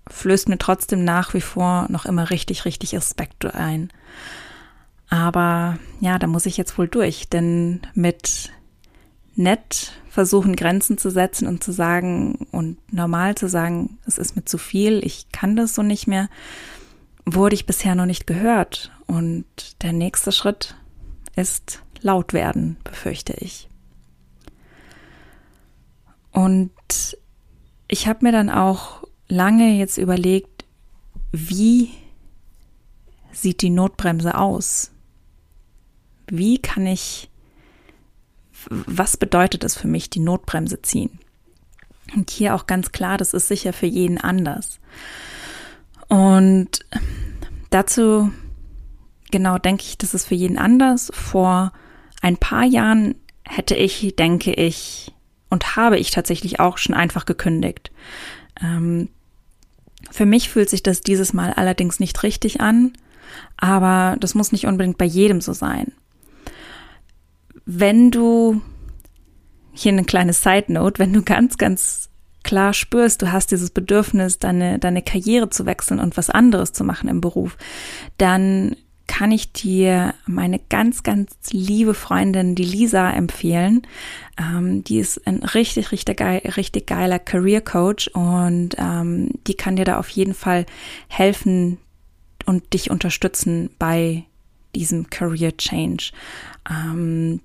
flößt 0.08 0.50
mir 0.50 0.58
trotzdem 0.58 1.04
nach 1.04 1.34
wie 1.34 1.42
vor 1.42 1.88
noch 1.90 2.06
immer 2.06 2.30
richtig, 2.30 2.66
richtig 2.66 2.94
Respekt 2.94 3.46
ein. 3.46 3.90
Aber 5.10 5.80
ja, 6.00 6.20
da 6.20 6.28
muss 6.28 6.46
ich 6.46 6.58
jetzt 6.58 6.78
wohl 6.78 6.88
durch, 6.88 7.30
denn 7.30 7.82
mit 7.94 8.52
nett 9.36 9.94
versuchen, 10.10 10.56
Grenzen 10.56 10.98
zu 10.98 11.12
setzen 11.12 11.48
und 11.48 11.64
zu 11.64 11.72
sagen 11.72 12.48
und 12.52 12.78
normal 12.94 13.36
zu 13.36 13.50
sagen, 13.50 13.98
es 14.06 14.18
ist 14.18 14.36
mir 14.36 14.46
zu 14.46 14.58
viel, 14.58 15.04
ich 15.06 15.30
kann 15.32 15.56
das 15.56 15.76
so 15.76 15.84
nicht 15.84 16.08
mehr, 16.08 16.30
wurde 17.26 17.56
ich 17.56 17.66
bisher 17.66 17.96
noch 17.96 18.06
nicht 18.06 18.28
gehört. 18.28 18.92
Und 19.08 19.46
der 19.82 19.94
nächste 19.94 20.32
Schritt 20.32 20.76
ist 21.36 21.82
laut 22.02 22.34
werden, 22.34 22.78
befürchte 22.84 23.34
ich. 23.34 23.68
Und 26.32 26.72
ich 27.88 28.08
habe 28.08 28.26
mir 28.26 28.32
dann 28.32 28.50
auch 28.50 29.04
lange 29.28 29.78
jetzt 29.78 29.98
überlegt, 29.98 30.66
wie 31.32 31.90
sieht 33.32 33.62
die 33.62 33.70
Notbremse 33.70 34.38
aus? 34.38 34.92
Wie 36.28 36.58
kann 36.58 36.88
ich, 36.88 37.30
was 38.70 39.18
bedeutet 39.18 39.64
es 39.64 39.78
für 39.78 39.88
mich, 39.88 40.10
die 40.10 40.20
Notbremse 40.20 40.82
ziehen? 40.82 41.20
Und 42.16 42.30
hier 42.30 42.56
auch 42.56 42.68
ganz 42.68 42.92
klar, 42.92 43.18
das 43.18 43.34
ist 43.34 43.48
sicher 43.48 43.74
für 43.74 43.88
jeden 43.88 44.20
anders. 44.20 44.80
Und 46.08 46.86
dazu, 47.70 48.32
genau 49.32 49.58
denke 49.58 49.84
ich, 49.84 49.98
das 49.98 50.14
ist 50.14 50.28
für 50.28 50.36
jeden 50.36 50.58
anders. 50.58 51.12
Vor 51.14 51.74
ein 52.22 52.38
paar 52.38 52.64
Jahren 52.64 53.16
hätte 53.44 53.76
ich, 53.76 54.16
denke 54.16 54.54
ich, 54.54 55.14
und 55.50 55.76
habe 55.76 55.98
ich 55.98 56.12
tatsächlich 56.12 56.60
auch 56.60 56.78
schon 56.78 56.96
einfach 56.96 57.26
gekündigt. 57.26 57.92
Ähm, 58.62 59.10
für 60.12 60.26
mich 60.26 60.50
fühlt 60.50 60.70
sich 60.70 60.84
das 60.84 61.02
dieses 61.02 61.34
Mal 61.34 61.54
allerdings 61.54 62.00
nicht 62.00 62.22
richtig 62.24 62.62
an, 62.62 62.94
aber 63.58 64.18
das 64.20 64.36
muss 64.36 64.52
nicht 64.52 64.68
unbedingt 64.68 64.98
bei 64.98 65.06
jedem 65.06 65.42
so 65.42 65.54
sein. 65.54 65.94
Wenn 67.66 68.12
du, 68.12 68.62
hier 69.74 69.92
eine 69.92 70.06
kleine 70.06 70.34
Side 70.34 70.72
Note, 70.72 71.00
wenn 71.00 71.14
du 71.14 71.24
ganz, 71.24 71.58
ganz 71.58 72.10
klar 72.44 72.74
spürst, 72.74 73.22
du 73.22 73.32
hast 73.32 73.52
dieses 73.52 73.72
Bedürfnis, 73.72 74.38
deine, 74.38 74.78
deine 74.80 75.02
Karriere 75.02 75.50
zu 75.50 75.66
wechseln 75.66 76.00
und 76.00 76.16
was 76.16 76.30
anderes 76.30 76.74
zu 76.74 76.84
machen 76.84 77.10
im 77.10 77.22
Beruf, 77.22 77.58
dann 78.18 78.76
kann 79.08 79.32
ich 79.32 79.52
dir 79.52 80.14
meine 80.26 80.60
ganz, 80.60 81.04
ganz 81.04 81.36
liebe 81.52 81.94
Freundin, 81.94 82.56
die 82.56 82.64
Lisa, 82.64 83.10
empfehlen. 83.12 83.84
Ähm, 84.40 84.84
die 84.84 84.98
ist 85.00 85.26
ein 85.28 85.44
richtig, 85.44 85.92
richtig, 85.92 86.18
geil, 86.18 86.42
richtig 86.58 86.88
geiler 86.88 87.20
Career 87.20 87.62
Coach 87.62 88.08
und 88.10 88.76
ähm, 88.78 89.32
die 89.48 89.54
kann 89.54 89.76
dir 89.76 89.86
da 89.86 90.00
auf 90.00 90.10
jeden 90.10 90.34
Fall 90.34 90.66
helfen 91.08 91.78
und 92.46 92.74
dich 92.74 92.90
unterstützen 92.90 93.70
bei 93.80 94.24
diesem 94.76 95.10
Career 95.10 95.56
Change. 95.56 96.12
Ähm, 96.70 97.42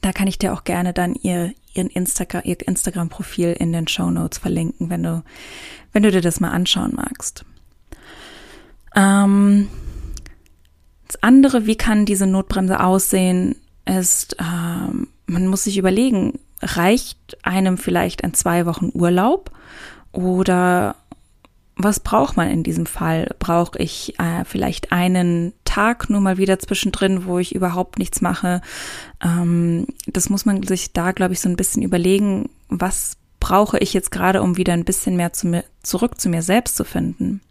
da 0.00 0.12
kann 0.12 0.26
ich 0.26 0.38
dir 0.38 0.52
auch 0.52 0.64
gerne 0.64 0.92
dann 0.92 1.14
ihr, 1.14 1.52
ihren 1.74 1.88
Instagram, 1.88 2.42
ihr 2.44 2.56
Instagram-Profil 2.66 3.52
in 3.52 3.72
den 3.72 3.88
Show 3.88 4.10
Notes 4.10 4.38
verlinken, 4.38 4.90
wenn 4.90 5.02
du, 5.02 5.22
wenn 5.92 6.02
du 6.02 6.10
dir 6.10 6.20
das 6.20 6.40
mal 6.40 6.50
anschauen 6.50 6.94
magst. 6.94 7.44
Ähm, 8.94 9.68
das 11.06 11.22
andere, 11.22 11.66
wie 11.66 11.76
kann 11.76 12.06
diese 12.06 12.26
Notbremse 12.26 12.80
aussehen, 12.80 13.56
ist, 13.84 14.36
ähm, 14.40 15.08
man 15.26 15.46
muss 15.46 15.64
sich 15.64 15.78
überlegen, 15.78 16.40
reicht 16.62 17.36
einem 17.42 17.78
vielleicht 17.78 18.24
ein 18.24 18.34
zwei 18.34 18.66
Wochen 18.66 18.90
Urlaub 18.94 19.50
oder 20.12 20.96
was 21.76 22.00
braucht 22.00 22.38
man 22.38 22.48
in 22.48 22.62
diesem 22.62 22.86
Fall? 22.86 23.34
Brauche 23.38 23.78
ich 23.78 24.18
äh, 24.18 24.44
vielleicht 24.44 24.92
einen 24.92 25.52
Tag 25.76 26.08
nur 26.08 26.22
mal 26.22 26.38
wieder 26.38 26.58
zwischendrin, 26.58 27.26
wo 27.26 27.38
ich 27.38 27.54
überhaupt 27.54 27.98
nichts 27.98 28.22
mache? 28.22 28.62
Ähm, 29.22 29.86
das 30.06 30.30
muss 30.30 30.46
man 30.46 30.62
sich 30.62 30.94
da, 30.94 31.12
glaube 31.12 31.34
ich, 31.34 31.40
so 31.40 31.50
ein 31.50 31.56
bisschen 31.56 31.82
überlegen, 31.82 32.48
was 32.70 33.18
brauche 33.40 33.78
ich 33.78 33.92
jetzt 33.92 34.10
gerade, 34.10 34.40
um 34.40 34.56
wieder 34.56 34.72
ein 34.72 34.86
bisschen 34.86 35.16
mehr 35.16 35.34
zu 35.34 35.48
mir, 35.48 35.64
zurück 35.82 36.18
zu 36.18 36.30
mir 36.30 36.40
selbst 36.40 36.76
zu 36.76 36.84
finden? 36.84 37.42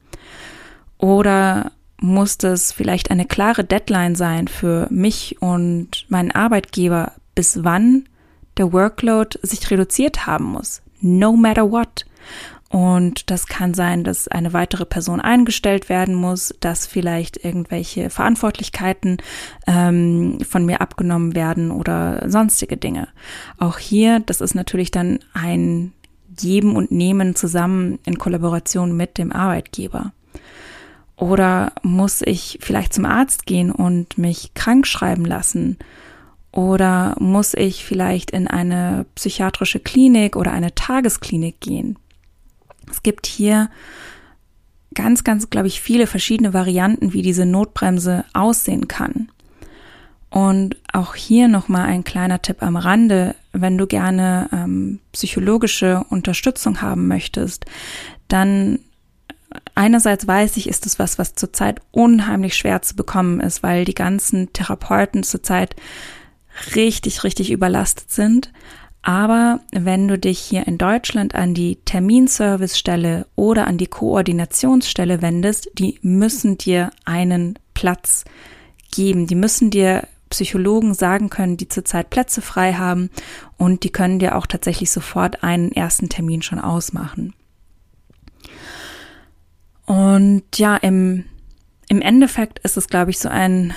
Oder 0.97 1.71
muss 2.01 2.39
das 2.39 2.71
vielleicht 2.71 3.11
eine 3.11 3.25
klare 3.25 3.63
Deadline 3.63 4.15
sein 4.15 4.47
für 4.47 4.87
mich 4.89 5.39
und 5.39 6.07
meinen 6.09 6.31
Arbeitgeber, 6.31 7.11
bis 7.35 7.63
wann 7.63 8.09
der 8.57 8.73
Workload 8.73 9.37
sich 9.43 9.69
reduziert 9.69 10.25
haben 10.25 10.45
muss? 10.45 10.81
No 10.99 11.33
matter 11.33 11.69
what. 11.69 12.07
Und 12.69 13.29
das 13.29 13.47
kann 13.47 13.73
sein, 13.73 14.03
dass 14.03 14.27
eine 14.27 14.51
weitere 14.51 14.85
Person 14.85 15.21
eingestellt 15.21 15.87
werden 15.87 16.15
muss, 16.15 16.53
dass 16.59 16.87
vielleicht 16.87 17.43
irgendwelche 17.43 18.09
Verantwortlichkeiten 18.09 19.17
ähm, 19.67 20.39
von 20.41 20.65
mir 20.65 20.81
abgenommen 20.81 21.35
werden 21.35 21.71
oder 21.71 22.29
sonstige 22.29 22.75
Dinge. 22.75 23.07
Auch 23.59 23.77
hier, 23.77 24.19
das 24.19 24.41
ist 24.41 24.55
natürlich 24.55 24.91
dann 24.91 25.19
ein 25.33 25.93
Geben 26.35 26.75
und 26.75 26.91
Nehmen 26.91 27.35
zusammen 27.35 27.99
in 28.05 28.17
Kollaboration 28.17 28.97
mit 28.97 29.17
dem 29.17 29.31
Arbeitgeber. 29.31 30.11
Oder 31.17 31.71
muss 31.81 32.21
ich 32.21 32.59
vielleicht 32.61 32.93
zum 32.93 33.05
Arzt 33.05 33.45
gehen 33.45 33.71
und 33.71 34.17
mich 34.17 34.53
krank 34.53 34.85
schreiben 34.85 35.23
lassen? 35.23 35.77
Oder 36.51 37.15
muss 37.19 37.53
ich 37.53 37.85
vielleicht 37.85 38.31
in 38.31 38.47
eine 38.47 39.05
psychiatrische 39.15 39.79
Klinik 39.79 40.35
oder 40.35 40.51
eine 40.51 40.75
Tagesklinik 40.75 41.59
gehen? 41.61 41.97
Es 42.89 43.03
gibt 43.03 43.25
hier 43.25 43.69
ganz, 44.93 45.23
ganz, 45.23 45.49
glaube 45.49 45.67
ich, 45.67 45.81
viele 45.81 46.07
verschiedene 46.07 46.53
Varianten, 46.53 47.13
wie 47.13 47.21
diese 47.21 47.45
Notbremse 47.45 48.25
aussehen 48.33 48.87
kann. 48.87 49.29
Und 50.29 50.75
auch 50.91 51.15
hier 51.15 51.47
nochmal 51.47 51.85
ein 51.85 52.03
kleiner 52.03 52.41
Tipp 52.41 52.61
am 52.61 52.75
Rande, 52.75 53.35
wenn 53.53 53.77
du 53.77 53.87
gerne 53.87 54.49
ähm, 54.51 54.99
psychologische 55.13 56.03
Unterstützung 56.09 56.81
haben 56.81 57.07
möchtest, 57.07 57.65
dann 58.27 58.79
einerseits 59.75 60.27
weiß 60.27 60.57
ich, 60.57 60.67
ist 60.67 60.85
es 60.85 60.99
was, 60.99 61.17
was 61.17 61.35
zurzeit 61.35 61.81
unheimlich 61.91 62.55
schwer 62.55 62.81
zu 62.81 62.95
bekommen 62.95 63.39
ist, 63.39 63.63
weil 63.63 63.85
die 63.85 63.93
ganzen 63.93 64.51
Therapeuten 64.51 65.23
zurzeit 65.23 65.75
richtig, 66.75 67.23
richtig 67.23 67.51
überlastet 67.51 68.11
sind. 68.11 68.51
Aber 69.05 69.59
wenn 69.71 70.07
du 70.07 70.17
dich 70.17 70.39
hier 70.39 70.65
in 70.65 70.79
Deutschland 70.79 71.35
an 71.35 71.53
die 71.53 71.75
Terminservicestelle 71.85 73.27
oder 73.35 73.67
an 73.67 73.77
die 73.77 73.85
Koordinationsstelle 73.85 75.21
wendest, 75.21 75.69
die 75.75 75.99
müssen 76.01 76.57
dir 76.57 76.89
einen 77.05 77.59
Platz 77.75 78.25
geben. 78.91 79.27
Die 79.27 79.35
müssen 79.35 79.69
dir 79.69 80.07
Psychologen 80.31 80.95
sagen 80.95 81.29
können, 81.29 81.55
die 81.55 81.69
zurzeit 81.69 82.09
Plätze 82.09 82.41
frei 82.41 82.73
haben 82.73 83.11
und 83.57 83.83
die 83.83 83.91
können 83.91 84.17
dir 84.17 84.35
auch 84.35 84.47
tatsächlich 84.47 84.89
sofort 84.89 85.43
einen 85.43 85.71
ersten 85.71 86.09
Termin 86.09 86.41
schon 86.41 86.59
ausmachen. 86.59 87.35
Und 89.85 90.45
ja, 90.55 90.77
im, 90.77 91.25
im 91.89 92.01
Endeffekt 92.01 92.57
ist 92.57 92.75
es, 92.75 92.87
glaube 92.87 93.11
ich, 93.11 93.19
so 93.19 93.29
ein, 93.29 93.71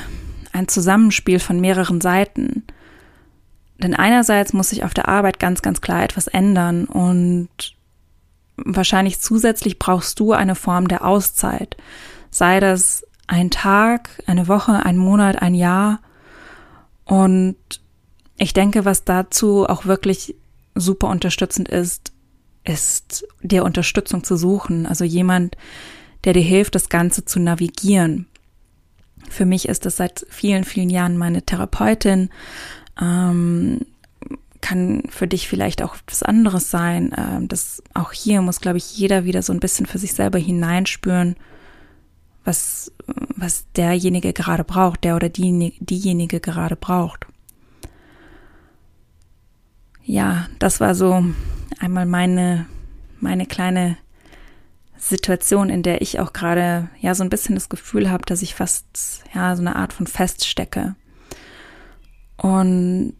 ein 0.53 0.69
Zusammenspiel 0.69 1.39
von 1.39 1.61
mehreren 1.61 2.01
Seiten. 2.01 2.65
Denn 3.79 3.95
einerseits 3.95 4.53
muss 4.53 4.71
sich 4.71 4.85
auf 4.85 4.95
der 4.95 5.09
Arbeit 5.09 5.39
ganz, 5.39 5.63
ganz 5.63 5.81
klar 5.81 6.03
etwas 6.03 6.27
ändern 6.27 6.85
und 6.87 7.49
wahrscheinlich 8.57 9.21
zusätzlich 9.21 9.79
brauchst 9.79 10.19
du 10.19 10.33
eine 10.33 10.57
Form 10.57 10.89
der 10.89 11.05
Auszeit. 11.05 11.77
Sei 12.31 12.59
das 12.61 13.07
ein 13.29 13.51
Tag, 13.51 14.11
eine 14.27 14.49
Woche, 14.49 14.85
ein 14.85 14.99
Monat, 14.99 15.41
ein 15.41 15.55
Jahr. 15.55 16.01
Und 17.05 17.57
ich 18.37 18.53
denke, 18.53 18.85
was 18.85 19.05
dazu 19.05 19.67
auch 19.69 19.87
wirklich 19.87 20.35
super 20.75 21.09
unterstützend 21.09 21.69
ist, 21.69 22.13
ist 22.65 23.27
dir 23.43 23.65
Unterstützung 23.65 24.25
zu 24.25 24.37
suchen. 24.37 24.87
Also 24.87 25.05
jemand, 25.05 25.57
der 26.25 26.33
dir 26.33 26.43
hilft, 26.43 26.75
das 26.75 26.89
Ganze 26.89 27.25
zu 27.25 27.39
navigieren. 27.39 28.27
Für 29.31 29.45
mich 29.45 29.69
ist 29.69 29.85
das 29.85 29.97
seit 29.97 30.27
vielen, 30.31 30.65
vielen 30.65 30.91
Jahren 30.91 31.17
meine 31.17 31.43
Therapeutin. 31.43 32.31
Ähm, 33.01 33.81
kann 34.61 35.05
für 35.09 35.27
dich 35.27 35.49
vielleicht 35.49 35.83
auch 35.83 35.97
was 36.07 36.23
anderes 36.23 36.71
sein. 36.71 37.15
Ähm, 37.17 37.49
das 37.49 37.83
auch 37.95 38.13
hier 38.13 38.43
muss, 38.43 38.61
glaube 38.61 38.79
ich, 38.79 38.97
jeder 38.97 39.25
wieder 39.25 39.43
so 39.43 39.53
ein 39.53 39.61
bisschen 39.61 39.87
für 39.87 39.99
sich 39.99 40.15
selber 40.15 40.39
hineinspüren, 40.39 41.37
was, 42.45 42.93
was 43.37 43.67
derjenige 43.77 44.33
gerade 44.33 44.65
braucht, 44.65 45.05
der 45.05 45.17
oder 45.17 45.29
die, 45.29 45.75
diejenige 45.81 46.41
gerade 46.41 46.77
braucht. 46.77 47.27
Ja, 50.05 50.49
das 50.59 50.81
war 50.81 50.95
so 50.95 51.25
einmal 51.79 52.07
meine, 52.07 52.67
meine 53.21 53.47
kleine 53.47 53.99
Situation, 54.97 55.71
in 55.71 55.83
der 55.83 56.03
ich 56.03 56.19
auch 56.19 56.33
gerade 56.33 56.89
ja 57.01 57.15
so 57.15 57.23
ein 57.23 57.31
bisschen 57.31 57.55
das 57.55 57.69
Gefühl 57.69 58.11
habe, 58.11 58.25
dass 58.25 58.43
ich 58.43 58.55
fast 58.55 59.23
ja 59.35 59.55
so 59.55 59.63
eine 59.63 59.77
Art 59.77 59.93
von 59.93 60.07
feststecke. 60.07 60.97
Und 62.41 63.15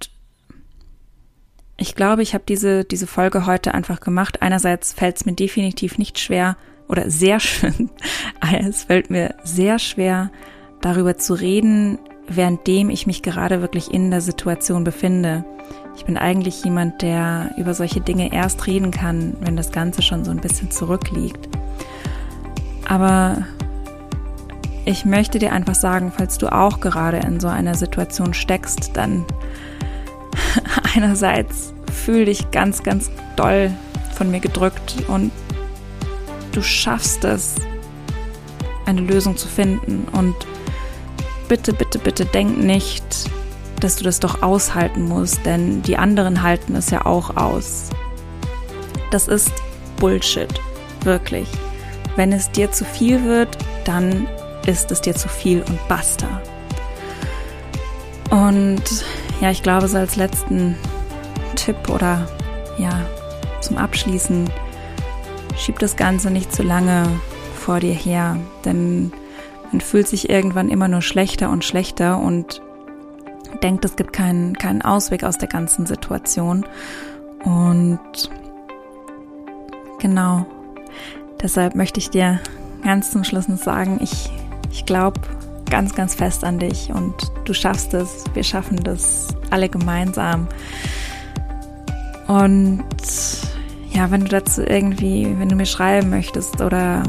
ich 1.77 1.95
glaube, 1.95 2.23
ich 2.23 2.35
habe 2.35 2.45
diese 2.49 2.85
diese 2.85 3.07
Folge 3.07 3.47
heute 3.47 3.75
einfach 3.75 4.01
gemacht. 4.01 4.43
Einerseits 4.43 4.93
fällt 4.93 5.17
es 5.17 5.27
mir 5.27 5.35
definitiv 5.35 5.99
nicht 5.99 6.19
schwer 6.19 6.57
oder 6.89 7.11
sehr 7.11 7.41
schön. 7.41 7.91
es 8.53 8.85
fällt 8.85 9.11
mir 9.11 9.35
sehr 9.45 9.79
schwer 9.79 10.31
darüber 10.81 11.19
zu 11.19 11.35
reden, 11.35 11.99
währenddem 12.29 12.91
ich 12.91 13.07
mich 13.07 13.23
gerade 13.23 13.61
wirklich 13.61 13.93
in 13.93 14.11
der 14.11 14.21
Situation 14.21 14.85
befinde. 14.85 15.45
Ich 15.97 16.05
bin 16.05 16.17
eigentlich 16.17 16.65
jemand, 16.65 17.03
der 17.03 17.51
über 17.57 17.75
solche 17.75 18.01
Dinge 18.01 18.33
erst 18.33 18.67
reden 18.67 18.91
kann, 18.93 19.37
wenn 19.41 19.57
das 19.57 19.73
Ganze 19.73 20.03
schon 20.03 20.25
so 20.25 20.31
ein 20.31 20.41
bisschen 20.41 20.71
zurückliegt. 20.71 21.49
Aber 22.89 23.47
ich 24.89 25.05
möchte 25.05 25.39
dir 25.39 25.53
einfach 25.53 25.75
sagen, 25.75 26.11
falls 26.17 26.39
du 26.39 26.51
auch 26.51 26.81
gerade 26.81 27.19
in 27.19 27.41
so 27.41 27.49
einer 27.49 27.75
Situation 27.75 28.33
steckst, 28.33 28.97
dann 28.97 29.27
einerseits 30.95 31.75
fühl 31.93 32.25
dich 32.25 32.51
ganz, 32.53 32.83
ganz 32.83 33.11
doll 33.37 33.71
von 34.15 34.31
mir 34.31 34.41
gedrückt 34.41 34.95
und 35.09 35.31
du 36.53 36.63
schaffst 36.63 37.23
es, 37.25 37.57
eine 38.87 39.03
Lösung 39.03 39.37
zu 39.37 39.47
finden. 39.47 40.09
Und 40.13 40.35
bitte, 41.49 41.75
bitte, 41.75 41.99
bitte 41.99 42.25
denk 42.25 42.57
nicht, 42.57 43.05
dass 43.81 43.97
du 43.97 44.05
das 44.05 44.21
doch 44.21 44.43
aushalten 44.43 45.03
musst, 45.03 45.45
denn 45.45 45.83
die 45.83 45.99
anderen 45.99 46.43
halten 46.43 46.75
es 46.75 46.89
ja 46.89 47.05
auch 47.05 47.37
aus. 47.37 47.91
Das 49.11 49.29
ist 49.29 49.53
Bullshit, 49.99 50.63
wirklich. 51.05 51.47
Wenn 52.17 52.33
es 52.33 52.51
dir 52.51 52.73
zu 52.73 52.87
viel 52.87 53.23
wird, 53.25 53.59
dann 53.85 54.27
ist 54.69 54.91
es 54.91 55.01
dir 55.01 55.15
zu 55.15 55.29
viel 55.29 55.63
und 55.63 55.89
basta. 55.89 56.43
Und 58.31 58.83
ja, 59.41 59.51
ich 59.51 59.63
glaube, 59.63 59.89
so 59.89 59.97
als 59.97 60.17
letzten 60.17 60.77
Tipp 61.57 61.89
oder 61.89 62.29
ja, 62.79 63.01
zum 63.61 63.79
Abschließen, 63.79 64.51
schieb 65.57 65.79
das 65.79 65.97
Ganze 65.97 66.31
nicht 66.31 66.55
zu 66.55 66.63
lange 66.63 67.09
vor 67.57 67.81
dir 67.81 67.95
her, 67.95 68.37
denn 68.65 69.13
man 69.73 69.81
fühlt 69.81 70.07
sich 70.07 70.31
irgendwann 70.31 70.69
immer 70.69 70.89
nur 70.89 71.03
schlechter 71.03 71.51
und 71.51 71.65
schlechter 71.65 72.19
und 72.19 72.63
denkt, 73.63 73.85
es 73.85 73.97
gibt 73.97 74.13
keinen, 74.13 74.57
keinen 74.57 74.83
Ausweg 74.83 75.25
aus 75.25 75.39
der 75.39 75.49
ganzen 75.49 75.87
Situation. 75.87 76.65
Und 77.45 78.31
genau, 79.99 80.47
Deshalb 81.43 81.77
möchte 81.77 82.01
ich 82.01 82.11
dir 82.11 82.41
ganz 82.83 83.13
zum 83.13 83.23
Schluss 83.23 83.47
noch 83.49 83.59
sagen, 83.59 83.99
ich, 84.03 84.31
ich 84.71 84.87
glaube 84.87 85.21
ganz, 85.69 85.95
ganz 85.95 86.15
fest 86.15 86.45
an 86.45 86.59
dich 86.59 86.91
und 86.91 87.15
du 87.45 87.53
schaffst 87.53 87.95
es. 87.95 88.25
Wir 88.35 88.45
schaffen 88.45 88.83
das 88.83 89.29
alle 89.51 89.69
gemeinsam. 89.69 90.49
Und 92.27 92.85
ja, 93.91 94.11
wenn 94.11 94.23
du 94.23 94.29
dazu 94.29 94.63
irgendwie, 94.63 95.35
wenn 95.39 95.49
du 95.49 95.57
mir 95.57 95.67
schreiben 95.67 96.11
möchtest 96.11 96.61
oder 96.61 97.03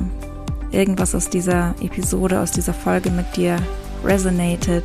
irgendwas 0.72 1.16
aus 1.16 1.30
dieser 1.30 1.76
Episode, 1.82 2.40
aus 2.40 2.52
dieser 2.52 2.74
Folge 2.74 3.10
mit 3.12 3.36
dir 3.36 3.58
resonated, 4.04 4.84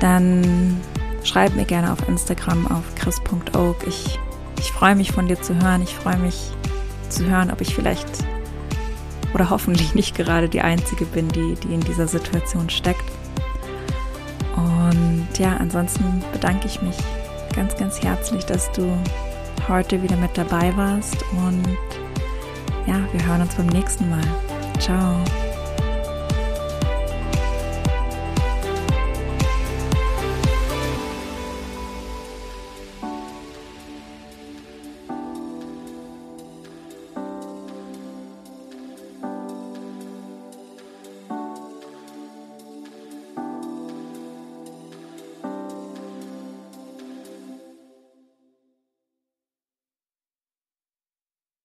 dann 0.00 0.80
schreib 1.22 1.54
mir 1.54 1.64
gerne 1.64 1.92
auf 1.92 2.08
Instagram 2.08 2.66
auf 2.70 2.82
chris.oak. 2.96 3.86
Ich, 3.86 4.18
ich 4.58 4.72
freue 4.72 4.96
mich 4.96 5.12
von 5.12 5.26
dir 5.28 5.40
zu 5.40 5.54
hören. 5.60 5.82
Ich 5.82 5.94
freue 5.94 6.18
mich 6.18 6.50
zu 7.08 7.24
hören, 7.26 7.50
ob 7.50 7.60
ich 7.60 7.74
vielleicht 7.74 8.24
oder 9.36 9.50
hoffentlich 9.50 9.94
nicht 9.94 10.14
gerade 10.14 10.48
die 10.48 10.62
Einzige 10.62 11.04
bin, 11.04 11.28
die, 11.28 11.56
die 11.56 11.74
in 11.74 11.80
dieser 11.82 12.08
Situation 12.08 12.70
steckt. 12.70 13.04
Und 14.56 15.28
ja, 15.38 15.58
ansonsten 15.58 16.24
bedanke 16.32 16.66
ich 16.66 16.80
mich 16.80 16.96
ganz, 17.54 17.76
ganz 17.76 18.02
herzlich, 18.02 18.46
dass 18.46 18.72
du 18.72 18.90
heute 19.68 20.02
wieder 20.02 20.16
mit 20.16 20.30
dabei 20.38 20.74
warst. 20.74 21.22
Und 21.32 21.68
ja, 22.86 22.98
wir 23.12 23.26
hören 23.26 23.42
uns 23.42 23.54
beim 23.56 23.66
nächsten 23.66 24.08
Mal. 24.08 24.24
Ciao. 24.78 25.20